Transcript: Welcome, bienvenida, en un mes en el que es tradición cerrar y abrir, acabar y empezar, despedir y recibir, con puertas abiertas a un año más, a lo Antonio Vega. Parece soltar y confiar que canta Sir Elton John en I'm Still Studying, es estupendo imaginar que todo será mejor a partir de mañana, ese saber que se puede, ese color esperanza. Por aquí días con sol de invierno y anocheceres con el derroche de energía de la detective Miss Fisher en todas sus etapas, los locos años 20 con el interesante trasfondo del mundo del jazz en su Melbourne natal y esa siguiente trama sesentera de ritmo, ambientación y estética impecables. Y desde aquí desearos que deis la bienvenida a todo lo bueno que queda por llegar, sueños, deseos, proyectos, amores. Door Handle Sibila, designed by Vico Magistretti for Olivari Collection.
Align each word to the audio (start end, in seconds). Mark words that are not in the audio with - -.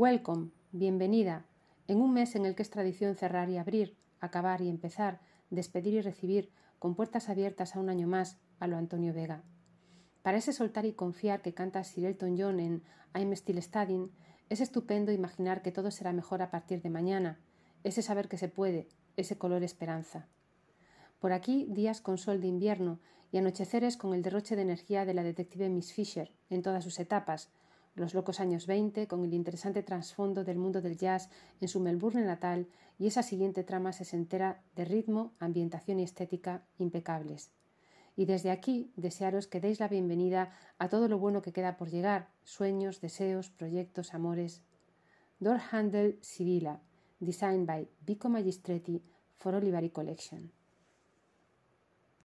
Welcome, 0.00 0.52
bienvenida, 0.70 1.44
en 1.88 2.00
un 2.00 2.14
mes 2.14 2.36
en 2.36 2.46
el 2.46 2.54
que 2.54 2.62
es 2.62 2.70
tradición 2.70 3.16
cerrar 3.16 3.50
y 3.50 3.56
abrir, 3.56 3.96
acabar 4.20 4.60
y 4.60 4.68
empezar, 4.68 5.18
despedir 5.50 5.94
y 5.94 6.00
recibir, 6.02 6.52
con 6.78 6.94
puertas 6.94 7.28
abiertas 7.28 7.74
a 7.74 7.80
un 7.80 7.88
año 7.88 8.06
más, 8.06 8.38
a 8.60 8.68
lo 8.68 8.76
Antonio 8.76 9.12
Vega. 9.12 9.42
Parece 10.22 10.52
soltar 10.52 10.86
y 10.86 10.92
confiar 10.92 11.42
que 11.42 11.52
canta 11.52 11.82
Sir 11.82 12.04
Elton 12.04 12.36
John 12.38 12.60
en 12.60 12.84
I'm 13.12 13.32
Still 13.32 13.60
Studying, 13.60 14.12
es 14.48 14.60
estupendo 14.60 15.10
imaginar 15.10 15.62
que 15.62 15.72
todo 15.72 15.90
será 15.90 16.12
mejor 16.12 16.42
a 16.42 16.52
partir 16.52 16.80
de 16.80 16.90
mañana, 16.90 17.40
ese 17.82 18.00
saber 18.00 18.28
que 18.28 18.38
se 18.38 18.48
puede, 18.48 18.86
ese 19.16 19.36
color 19.36 19.64
esperanza. 19.64 20.28
Por 21.18 21.32
aquí 21.32 21.66
días 21.70 22.00
con 22.00 22.18
sol 22.18 22.40
de 22.40 22.46
invierno 22.46 23.00
y 23.32 23.38
anocheceres 23.38 23.96
con 23.96 24.14
el 24.14 24.22
derroche 24.22 24.54
de 24.54 24.62
energía 24.62 25.04
de 25.04 25.14
la 25.14 25.24
detective 25.24 25.68
Miss 25.68 25.92
Fisher 25.92 26.30
en 26.50 26.62
todas 26.62 26.84
sus 26.84 27.00
etapas, 27.00 27.50
los 27.98 28.14
locos 28.14 28.40
años 28.40 28.66
20 28.66 29.06
con 29.06 29.24
el 29.24 29.34
interesante 29.34 29.82
trasfondo 29.82 30.44
del 30.44 30.58
mundo 30.58 30.80
del 30.80 30.96
jazz 30.96 31.30
en 31.60 31.68
su 31.68 31.80
Melbourne 31.80 32.24
natal 32.24 32.66
y 32.98 33.06
esa 33.06 33.22
siguiente 33.22 33.64
trama 33.64 33.92
sesentera 33.92 34.62
de 34.76 34.84
ritmo, 34.84 35.32
ambientación 35.38 36.00
y 36.00 36.04
estética 36.04 36.62
impecables. 36.78 37.50
Y 38.16 38.24
desde 38.24 38.50
aquí 38.50 38.92
desearos 38.96 39.46
que 39.46 39.60
deis 39.60 39.78
la 39.78 39.88
bienvenida 39.88 40.52
a 40.78 40.88
todo 40.88 41.08
lo 41.08 41.18
bueno 41.18 41.40
que 41.40 41.52
queda 41.52 41.76
por 41.76 41.90
llegar, 41.90 42.28
sueños, 42.42 43.00
deseos, 43.00 43.50
proyectos, 43.50 44.14
amores. 44.14 44.62
Door 45.38 45.60
Handle 45.70 46.18
Sibila, 46.20 46.80
designed 47.20 47.66
by 47.66 47.88
Vico 48.04 48.28
Magistretti 48.28 49.02
for 49.36 49.54
Olivari 49.54 49.90
Collection. 49.90 50.57